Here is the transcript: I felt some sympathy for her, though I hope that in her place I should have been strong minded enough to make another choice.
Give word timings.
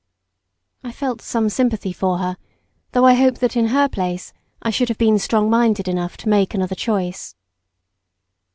I 0.83 0.91
felt 0.91 1.21
some 1.21 1.47
sympathy 1.47 1.93
for 1.93 2.17
her, 2.17 2.37
though 2.91 3.05
I 3.05 3.13
hope 3.13 3.37
that 3.37 3.55
in 3.55 3.67
her 3.67 3.87
place 3.87 4.33
I 4.59 4.71
should 4.71 4.89
have 4.89 4.97
been 4.97 5.19
strong 5.19 5.47
minded 5.47 5.87
enough 5.87 6.17
to 6.17 6.27
make 6.29 6.55
another 6.55 6.73
choice. 6.73 7.35